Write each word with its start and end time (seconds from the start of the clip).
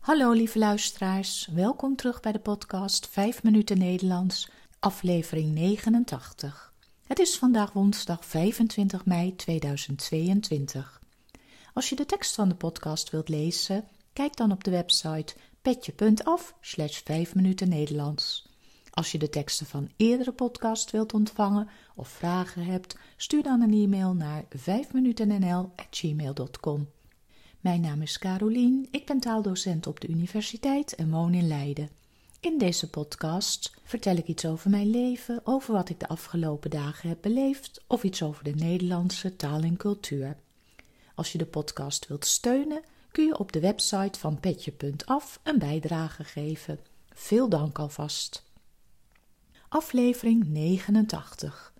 Hallo 0.00 0.32
lieve 0.32 0.58
luisteraars, 0.58 1.48
welkom 1.52 1.96
terug 1.96 2.20
bij 2.20 2.32
de 2.32 2.38
podcast 2.38 3.08
5 3.08 3.42
minuten 3.42 3.78
Nederlands, 3.78 4.50
aflevering 4.78 5.54
89. 5.54 6.72
Het 7.06 7.18
is 7.18 7.38
vandaag 7.38 7.72
woensdag 7.72 8.24
25 8.24 9.04
mei 9.04 9.36
2022. 9.36 11.00
Als 11.72 11.88
je 11.88 11.96
de 11.96 12.06
tekst 12.06 12.34
van 12.34 12.48
de 12.48 12.54
podcast 12.54 13.10
wilt 13.10 13.28
lezen, 13.28 13.84
kijk 14.12 14.36
dan 14.36 14.52
op 14.52 14.64
de 14.64 14.70
website 14.70 15.34
petje.af 15.62 16.54
slash 16.60 17.00
5 17.04 17.34
minuten 17.34 17.68
Nederlands. 17.68 18.48
Als 18.90 19.12
je 19.12 19.18
de 19.18 19.28
teksten 19.28 19.66
van 19.66 19.90
eerdere 19.96 20.32
podcast 20.32 20.90
wilt 20.90 21.12
ontvangen 21.12 21.68
of 21.94 22.08
vragen 22.08 22.64
hebt, 22.64 22.96
stuur 23.16 23.42
dan 23.42 23.60
een 23.60 23.74
e-mail 23.74 24.14
naar 24.14 24.44
5minutennl.gmail.com. 24.56 26.88
Mijn 27.60 27.80
naam 27.80 28.02
is 28.02 28.18
Carolien, 28.18 28.88
ik 28.90 29.06
ben 29.06 29.20
taaldocent 29.20 29.86
op 29.86 30.00
de 30.00 30.08
universiteit 30.08 30.94
en 30.94 31.10
woon 31.10 31.34
in 31.34 31.48
Leiden. 31.48 31.90
In 32.40 32.58
deze 32.58 32.90
podcast 32.90 33.74
vertel 33.84 34.16
ik 34.16 34.26
iets 34.26 34.44
over 34.44 34.70
mijn 34.70 34.90
leven, 34.90 35.40
over 35.44 35.72
wat 35.72 35.88
ik 35.88 36.00
de 36.00 36.08
afgelopen 36.08 36.70
dagen 36.70 37.08
heb 37.08 37.18
beleefd 37.20 37.82
of 37.86 38.02
iets 38.02 38.22
over 38.22 38.44
de 38.44 38.54
Nederlandse 38.54 39.36
taal 39.36 39.62
en 39.62 39.76
cultuur. 39.76 40.36
Als 41.14 41.32
je 41.32 41.38
de 41.38 41.46
podcast 41.46 42.06
wilt 42.06 42.26
steunen, 42.26 42.82
kun 43.10 43.24
je 43.24 43.38
op 43.38 43.52
de 43.52 43.60
website 43.60 44.18
van 44.18 44.40
petje.af 44.40 45.40
een 45.42 45.58
bijdrage 45.58 46.24
geven. 46.24 46.78
Veel 47.08 47.48
dank 47.48 47.78
alvast. 47.78 48.44
Aflevering 49.68 50.48
89. 50.48 51.72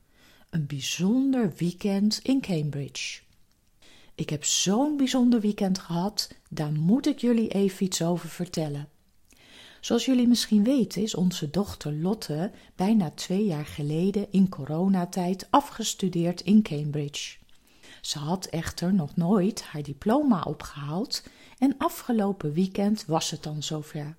Een 0.51 0.67
bijzonder 0.67 1.53
weekend 1.57 2.21
in 2.23 2.41
Cambridge. 2.41 3.21
Ik 4.21 4.31
heb 4.31 4.45
zo'n 4.45 4.97
bijzonder 4.97 5.41
weekend 5.41 5.79
gehad, 5.79 6.31
daar 6.49 6.73
moet 6.73 7.07
ik 7.07 7.19
jullie 7.19 7.49
even 7.49 7.87
iets 7.87 8.03
over 8.03 8.29
vertellen. 8.29 8.89
Zoals 9.81 10.05
jullie 10.05 10.29
misschien 10.29 10.65
weten 10.65 11.03
is 11.03 11.15
onze 11.15 11.51
dochter 11.51 11.93
Lotte 11.93 12.51
bijna 12.77 13.11
twee 13.11 13.45
jaar 13.45 13.67
geleden 13.67 14.27
in 14.31 14.49
coronatijd 14.49 15.47
afgestudeerd 15.51 16.41
in 16.41 16.63
Cambridge. 16.63 17.37
Ze 18.01 18.19
had 18.19 18.47
echter 18.47 18.95
nog 18.95 19.17
nooit 19.17 19.63
haar 19.63 19.83
diploma 19.83 20.43
opgehaald 20.43 21.23
en 21.59 21.75
afgelopen 21.79 22.53
weekend 22.53 23.05
was 23.07 23.31
het 23.31 23.43
dan 23.43 23.63
zover. 23.63 24.17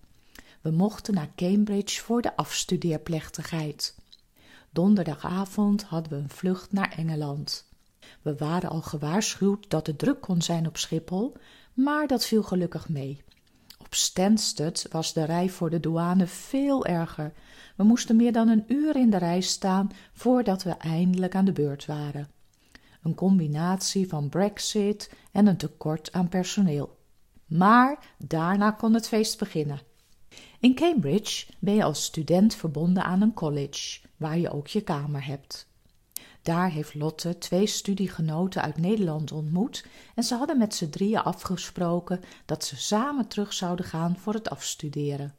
We 0.62 0.72
mochten 0.72 1.14
naar 1.14 1.32
Cambridge 1.36 2.02
voor 2.02 2.22
de 2.22 2.36
afstudeerplechtigheid. 2.36 3.96
Donderdagavond 4.70 5.84
hadden 5.84 6.12
we 6.12 6.18
een 6.18 6.30
vlucht 6.30 6.72
naar 6.72 6.92
Engeland. 6.98 7.70
We 8.22 8.36
waren 8.36 8.70
al 8.70 8.82
gewaarschuwd 8.82 9.70
dat 9.70 9.88
het 9.88 9.98
druk 9.98 10.22
kon 10.22 10.42
zijn 10.42 10.68
op 10.68 10.78
Schiphol, 10.78 11.34
maar 11.74 12.08
dat 12.08 12.26
viel 12.26 12.44
gelukkig 12.44 12.90
mee. 12.90 13.24
Op 13.80 13.94
Stansted 13.94 14.88
was 14.92 15.14
de 15.14 15.24
rij 15.24 15.50
voor 15.50 15.70
de 15.70 15.80
douane 15.80 16.28
veel 16.28 16.86
erger. 16.86 17.34
We 17.76 17.84
moesten 17.84 18.16
meer 18.16 18.32
dan 18.32 18.48
een 18.48 18.64
uur 18.68 18.96
in 18.96 19.10
de 19.10 19.18
rij 19.18 19.42
staan 19.42 19.92
voordat 20.14 20.64
we 20.64 20.72
eindelijk 20.72 21.36
aan 21.36 21.46
de 21.46 21.52
beurt 21.52 21.86
waren. 21.86 22.28
Een 23.04 23.16
combinatie 23.16 24.08
van 24.08 24.30
Brexit 24.30 25.12
en 25.32 25.48
een 25.48 25.58
tekort 25.58 26.12
aan 26.12 26.30
personeel. 26.30 26.98
Maar 27.46 28.16
daarna 28.18 28.72
kon 28.72 28.94
het 28.94 29.08
feest 29.08 29.40
beginnen. 29.40 29.80
In 30.60 30.76
Cambridge 30.76 31.46
ben 31.60 31.74
je 31.74 31.84
als 31.84 32.04
student 32.04 32.56
verbonden 32.56 33.04
aan 33.04 33.22
een 33.22 33.34
college, 33.34 34.00
waar 34.18 34.38
je 34.38 34.52
ook 34.52 34.68
je 34.68 34.82
kamer 34.82 35.26
hebt. 35.26 35.71
Daar 36.42 36.70
heeft 36.70 36.96
Lotte 36.96 37.38
twee 37.38 37.68
studiegenoten 37.68 38.62
uit 38.62 38.78
Nederland 38.78 39.32
ontmoet 39.32 39.86
en 40.16 40.24
ze 40.24 40.36
hadden 40.36 40.58
met 40.58 40.76
z'n 40.76 40.90
drieën 40.90 41.24
afgesproken 41.24 42.20
dat 42.46 42.66
ze 42.66 42.78
samen 42.78 43.28
terug 43.28 43.54
zouden 43.54 43.86
gaan 43.86 44.18
voor 44.18 44.34
het 44.34 44.50
afstuderen. 44.50 45.36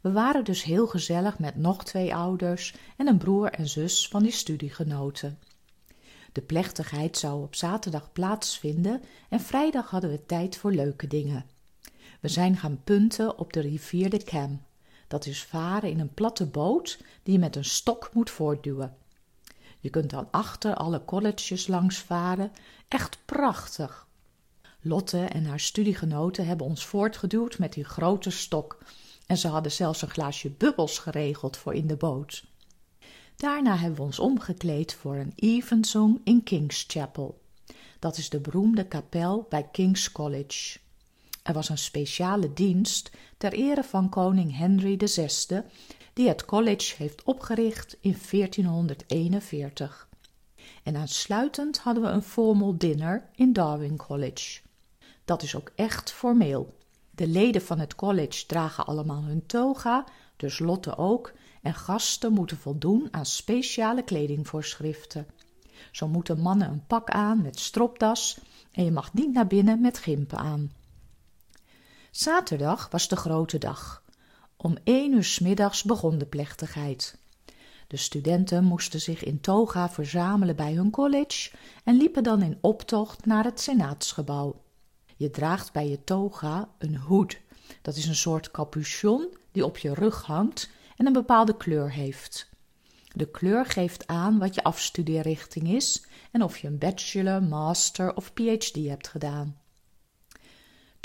We 0.00 0.12
waren 0.12 0.44
dus 0.44 0.62
heel 0.62 0.86
gezellig 0.86 1.38
met 1.38 1.56
nog 1.56 1.84
twee 1.84 2.14
ouders 2.14 2.74
en 2.96 3.06
een 3.06 3.18
broer 3.18 3.50
en 3.50 3.68
zus 3.68 4.08
van 4.08 4.22
die 4.22 4.32
studiegenoten. 4.32 5.38
De 6.32 6.42
plechtigheid 6.42 7.16
zou 7.18 7.42
op 7.42 7.54
zaterdag 7.54 8.12
plaatsvinden 8.12 9.02
en 9.28 9.40
vrijdag 9.40 9.90
hadden 9.90 10.10
we 10.10 10.26
tijd 10.26 10.56
voor 10.56 10.72
leuke 10.72 11.06
dingen. 11.06 11.46
We 12.20 12.28
zijn 12.28 12.56
gaan 12.56 12.80
punten 12.84 13.38
op 13.38 13.52
de 13.52 13.60
rivier 13.60 14.10
de 14.10 14.24
Cam. 14.24 14.62
Dat 15.08 15.26
is 15.26 15.44
varen 15.44 15.90
in 15.90 16.00
een 16.00 16.14
platte 16.14 16.46
boot 16.46 16.98
die 17.22 17.32
je 17.32 17.38
met 17.38 17.56
een 17.56 17.64
stok 17.64 18.10
moet 18.12 18.30
voortduwen. 18.30 18.96
Je 19.86 19.92
kunt 19.92 20.10
dan 20.10 20.28
achter 20.30 20.74
alle 20.74 21.04
colleges 21.04 21.66
langs 21.66 21.98
varen. 21.98 22.52
Echt 22.88 23.18
prachtig. 23.24 24.06
Lotte 24.80 25.18
en 25.18 25.44
haar 25.44 25.60
studiegenoten 25.60 26.46
hebben 26.46 26.66
ons 26.66 26.86
voortgeduwd 26.86 27.58
met 27.58 27.72
die 27.72 27.84
grote 27.84 28.30
stok. 28.30 28.78
En 29.26 29.36
ze 29.36 29.48
hadden 29.48 29.72
zelfs 29.72 30.02
een 30.02 30.10
glaasje 30.10 30.50
bubbels 30.50 30.98
geregeld 30.98 31.56
voor 31.56 31.74
in 31.74 31.86
de 31.86 31.96
boot. 31.96 32.44
Daarna 33.36 33.76
hebben 33.76 33.98
we 33.98 34.04
ons 34.04 34.18
omgekleed 34.18 34.94
voor 34.94 35.16
een 35.16 35.32
evensong 35.36 36.20
in 36.24 36.42
King's 36.42 36.84
Chapel. 36.88 37.40
Dat 37.98 38.16
is 38.16 38.28
de 38.28 38.40
beroemde 38.40 38.86
kapel 38.86 39.46
bij 39.48 39.68
King's 39.72 40.12
College. 40.12 40.78
Er 41.42 41.52
was 41.52 41.68
een 41.68 41.78
speciale 41.78 42.52
dienst 42.52 43.10
ter 43.36 43.52
ere 43.52 43.84
van 43.84 44.08
koning 44.08 44.56
Henry 44.56 44.98
VI, 45.04 45.62
die 46.16 46.28
het 46.28 46.44
college 46.44 46.94
heeft 46.96 47.22
opgericht 47.22 47.96
in 48.00 48.16
1441. 48.30 50.08
En 50.82 50.96
aansluitend 50.96 51.78
hadden 51.78 52.02
we 52.02 52.08
een 52.08 52.22
formal 52.22 52.78
dinner 52.78 53.28
in 53.34 53.52
Darwin 53.52 53.96
College. 53.96 54.60
Dat 55.24 55.42
is 55.42 55.54
ook 55.54 55.72
echt 55.74 56.12
formeel. 56.12 56.74
De 57.10 57.26
leden 57.26 57.62
van 57.62 57.78
het 57.78 57.94
college 57.94 58.46
dragen 58.46 58.86
allemaal 58.86 59.22
hun 59.22 59.46
toga, 59.46 60.04
dus 60.36 60.58
Lotte 60.58 60.96
ook, 60.96 61.32
en 61.62 61.74
gasten 61.74 62.32
moeten 62.32 62.56
voldoen 62.56 63.08
aan 63.10 63.26
speciale 63.26 64.02
kledingvoorschriften. 64.02 65.26
Zo 65.92 66.08
moeten 66.08 66.40
mannen 66.40 66.68
een 66.68 66.86
pak 66.86 67.10
aan 67.10 67.42
met 67.42 67.58
stropdas 67.58 68.38
en 68.72 68.84
je 68.84 68.90
mag 68.90 69.12
niet 69.12 69.32
naar 69.32 69.46
binnen 69.46 69.80
met 69.80 69.98
gimpen 69.98 70.38
aan. 70.38 70.72
Zaterdag 72.10 72.88
was 72.90 73.08
de 73.08 73.16
grote 73.16 73.58
dag. 73.58 74.04
Om 74.56 74.76
één 74.84 75.12
uur 75.12 75.24
s 75.24 75.38
middags 75.38 75.82
begon 75.82 76.18
de 76.18 76.26
plechtigheid. 76.26 77.18
De 77.86 77.96
studenten 77.96 78.64
moesten 78.64 79.00
zich 79.00 79.24
in 79.24 79.40
toga 79.40 79.90
verzamelen 79.90 80.56
bij 80.56 80.72
hun 80.72 80.90
college 80.90 81.50
en 81.84 81.96
liepen 81.96 82.22
dan 82.22 82.42
in 82.42 82.58
optocht 82.60 83.26
naar 83.26 83.44
het 83.44 83.60
senaatsgebouw. 83.60 84.62
Je 85.16 85.30
draagt 85.30 85.72
bij 85.72 85.88
je 85.88 86.04
toga 86.04 86.68
een 86.78 86.96
hoed. 86.96 87.40
Dat 87.82 87.96
is 87.96 88.06
een 88.06 88.14
soort 88.14 88.50
capuchon 88.50 89.36
die 89.52 89.64
op 89.64 89.78
je 89.78 89.94
rug 89.94 90.22
hangt 90.22 90.70
en 90.96 91.06
een 91.06 91.12
bepaalde 91.12 91.56
kleur 91.56 91.92
heeft. 91.92 92.48
De 93.12 93.30
kleur 93.30 93.66
geeft 93.66 94.06
aan 94.06 94.38
wat 94.38 94.54
je 94.54 94.62
afstudeerrichting 94.62 95.68
is 95.68 96.04
en 96.32 96.42
of 96.42 96.58
je 96.58 96.66
een 96.66 96.78
bachelor, 96.78 97.42
master 97.42 98.14
of 98.14 98.32
phd 98.34 98.74
hebt 98.74 99.08
gedaan. 99.08 99.56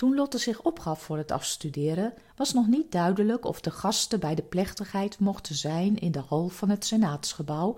Toen 0.02 0.16
Lotte 0.16 0.38
zich 0.38 0.62
opgaf 0.62 1.02
voor 1.02 1.18
het 1.18 1.32
afstuderen, 1.32 2.14
was 2.36 2.54
nog 2.54 2.68
niet 2.68 2.92
duidelijk 2.92 3.46
of 3.46 3.62
de 3.62 3.72
gasten 3.72 4.20
bij 4.20 4.36
de 4.36 4.42
plechtigheid 4.42 5.20
mochten 5.20 5.56
zijn 5.56 6.00
in 6.00 6.12
de 6.12 6.20
hal 6.20 6.48
van 6.48 6.70
het 6.70 6.86
senaatsgebouw 6.86 7.78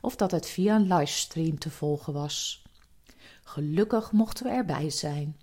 of 0.00 0.16
dat 0.16 0.30
het 0.30 0.46
via 0.46 0.76
een 0.76 0.94
livestream 0.94 1.58
te 1.58 1.70
volgen 1.70 2.12
was. 2.12 2.62
Gelukkig 3.42 4.12
mochten 4.12 4.44
we 4.44 4.50
erbij 4.50 4.90
zijn. 4.90 5.36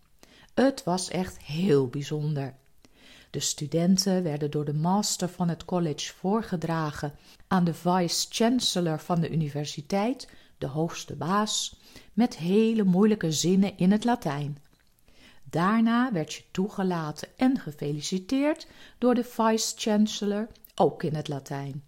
Het 0.54 0.84
was 0.84 1.10
echt 1.10 1.44
heel 1.44 1.88
bijzonder. 1.88 2.56
De 3.30 3.40
studenten 3.40 4.24
werden 4.24 4.52
door 4.52 4.66
de 4.66 4.74
master 4.74 5.30
van 5.30 5.50
het 5.50 5.66
college 5.66 6.14
voorgedragen 6.14 7.14
aan 7.48 7.64
de 7.64 7.74
vice-chancellor 7.74 9.00
van 9.00 9.22
de 9.22 9.30
universiteit, 9.30 10.30
de 10.58 10.68
hoogste 10.68 11.16
baas, 11.16 11.76
met 12.14 12.38
hele 12.38 12.84
moeilijke 12.84 13.32
zinnen 13.32 13.78
in 13.78 13.92
het 13.92 14.04
Latijn. 14.04 14.58
Daarna 15.50 16.12
werd 16.12 16.34
je 16.34 16.44
toegelaten 16.52 17.28
en 17.38 17.60
gefeliciteerd 17.60 18.68
door 18.98 19.16
de 19.16 19.24
vice-chancellor, 19.24 20.48
ook 20.76 21.04
in 21.04 21.16
het 21.16 21.28
Latijn. 21.28 21.84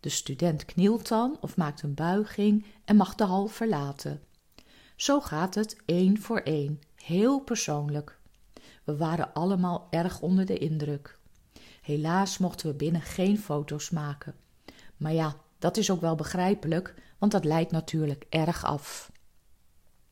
De 0.00 0.08
student 0.08 0.64
knielt 0.64 1.08
dan 1.08 1.36
of 1.40 1.56
maakt 1.56 1.82
een 1.82 1.94
buiging 1.94 2.64
en 2.84 2.96
mag 2.96 3.14
de 3.14 3.24
hal 3.24 3.46
verlaten. 3.46 4.22
Zo 4.96 5.20
gaat 5.20 5.54
het 5.54 5.76
één 5.84 6.20
voor 6.20 6.38
één, 6.38 6.80
heel 6.94 7.40
persoonlijk. 7.40 8.18
We 8.84 8.96
waren 8.96 9.32
allemaal 9.34 9.86
erg 9.90 10.20
onder 10.20 10.46
de 10.46 10.58
indruk. 10.58 11.18
Helaas 11.82 12.38
mochten 12.38 12.66
we 12.66 12.74
binnen 12.74 13.02
geen 13.02 13.38
foto's 13.38 13.90
maken. 13.90 14.34
Maar 14.96 15.12
ja, 15.12 15.36
dat 15.58 15.76
is 15.76 15.90
ook 15.90 16.00
wel 16.00 16.14
begrijpelijk, 16.14 16.94
want 17.18 17.32
dat 17.32 17.44
leidt 17.44 17.70
natuurlijk 17.70 18.26
erg 18.28 18.64
af. 18.64 19.10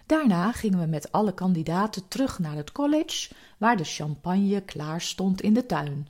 Daarna 0.09 0.53
gingen 0.53 0.79
we 0.79 0.87
met 0.87 1.13
alle 1.13 1.35
kandidaten 1.35 2.09
terug 2.09 2.39
naar 2.39 2.57
het 2.57 2.73
college, 2.73 3.35
waar 3.59 3.77
de 3.77 3.85
champagne 3.85 4.61
klaar 4.61 5.01
stond 5.01 5.41
in 5.41 5.55
de 5.55 5.67
tuin. 5.67 6.09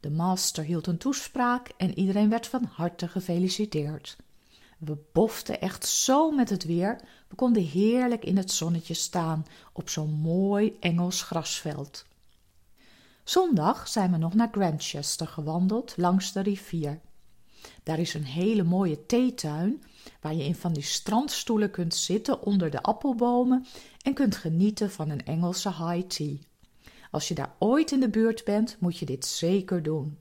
De 0.00 0.10
master 0.10 0.64
hield 0.64 0.86
een 0.86 0.98
toespraak 0.98 1.70
en 1.76 1.98
iedereen 1.98 2.28
werd 2.28 2.46
van 2.46 2.64
harte 2.64 3.08
gefeliciteerd. 3.08 4.16
We 4.78 4.96
boften 5.12 5.60
echt 5.60 5.86
zo 5.86 6.30
met 6.30 6.50
het 6.50 6.64
weer, 6.64 7.00
we 7.28 7.34
konden 7.34 7.62
heerlijk 7.62 8.24
in 8.24 8.36
het 8.36 8.50
zonnetje 8.50 8.94
staan 8.94 9.46
op 9.72 9.88
zo'n 9.88 10.12
mooi 10.12 10.76
Engels 10.80 11.22
grasveld. 11.22 12.04
Zondag 13.24 13.88
zijn 13.88 14.10
we 14.10 14.16
nog 14.16 14.34
naar 14.34 14.48
Grantchester 14.52 15.26
gewandeld 15.26 15.96
langs 15.96 16.32
de 16.32 16.40
rivier. 16.40 17.00
Daar 17.82 17.98
is 17.98 18.14
een 18.14 18.24
hele 18.24 18.62
mooie 18.62 19.06
theetuin 19.06 19.82
waar 20.20 20.34
je 20.34 20.44
in 20.44 20.54
van 20.54 20.72
die 20.72 20.82
strandstoelen 20.82 21.70
kunt 21.70 21.94
zitten 21.94 22.42
onder 22.42 22.70
de 22.70 22.82
appelbomen 22.82 23.66
en 24.02 24.14
kunt 24.14 24.36
genieten 24.36 24.90
van 24.90 25.10
een 25.10 25.24
Engelse 25.24 25.68
high 25.68 26.06
tea. 26.06 26.36
Als 27.10 27.28
je 27.28 27.34
daar 27.34 27.54
ooit 27.58 27.92
in 27.92 28.00
de 28.00 28.08
buurt 28.08 28.44
bent, 28.44 28.76
moet 28.80 28.98
je 28.98 29.06
dit 29.06 29.26
zeker 29.26 29.82
doen. 29.82 30.18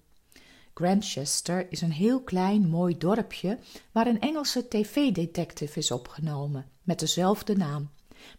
Grantchester 0.74 1.72
is 1.72 1.82
een 1.82 1.92
heel 1.92 2.22
klein, 2.22 2.70
mooi 2.70 2.98
dorpje 2.98 3.60
waar 3.92 4.08
een 4.08 4.20
Engelse 4.20 4.68
tv-detective 4.68 5.80
is 5.80 5.92
opgenomen 5.92 6.66
met 6.84 7.00
dezelfde 7.00 7.56
naam. 7.56 7.90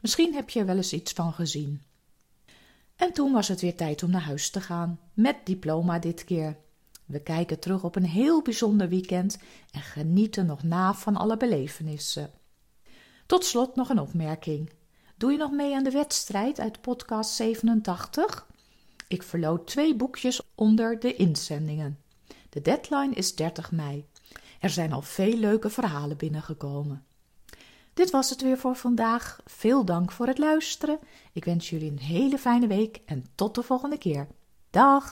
Misschien 0.00 0.34
heb 0.34 0.50
je 0.50 0.60
er 0.60 0.66
wel 0.66 0.76
eens 0.76 0.92
iets 0.92 1.12
van 1.12 1.32
gezien. 1.32 1.82
En 2.96 3.12
toen 3.12 3.32
was 3.32 3.48
het 3.48 3.60
weer 3.60 3.76
tijd 3.76 4.02
om 4.02 4.10
naar 4.10 4.20
huis 4.20 4.50
te 4.50 4.60
gaan, 4.60 5.00
met 5.14 5.36
diploma 5.44 5.98
dit 5.98 6.24
keer. 6.24 6.56
We 7.08 7.22
kijken 7.22 7.58
terug 7.58 7.84
op 7.84 7.96
een 7.96 8.06
heel 8.06 8.42
bijzonder 8.42 8.88
weekend 8.88 9.38
en 9.70 9.80
genieten 9.80 10.46
nog 10.46 10.62
na 10.62 10.94
van 10.94 11.16
alle 11.16 11.36
belevenissen. 11.36 12.30
Tot 13.26 13.44
slot 13.44 13.76
nog 13.76 13.88
een 13.88 14.00
opmerking. 14.00 14.70
Doe 15.16 15.32
je 15.32 15.38
nog 15.38 15.50
mee 15.50 15.74
aan 15.74 15.84
de 15.84 15.90
wedstrijd 15.90 16.60
uit 16.60 16.80
podcast 16.80 17.30
87? 17.30 18.46
Ik 19.08 19.22
verloot 19.22 19.66
twee 19.66 19.96
boekjes 19.96 20.40
onder 20.54 21.00
de 21.00 21.14
inzendingen. 21.14 21.98
De 22.48 22.62
deadline 22.62 23.14
is 23.14 23.34
30 23.34 23.72
mei. 23.72 24.06
Er 24.60 24.70
zijn 24.70 24.92
al 24.92 25.02
veel 25.02 25.36
leuke 25.36 25.70
verhalen 25.70 26.16
binnengekomen. 26.16 27.04
Dit 27.94 28.10
was 28.10 28.30
het 28.30 28.42
weer 28.42 28.58
voor 28.58 28.76
vandaag. 28.76 29.40
Veel 29.44 29.84
dank 29.84 30.12
voor 30.12 30.26
het 30.26 30.38
luisteren. 30.38 30.98
Ik 31.32 31.44
wens 31.44 31.70
jullie 31.70 31.90
een 31.90 31.98
hele 31.98 32.38
fijne 32.38 32.66
week 32.66 33.00
en 33.04 33.24
tot 33.34 33.54
de 33.54 33.62
volgende 33.62 33.98
keer. 33.98 34.28
Dag! 34.70 35.10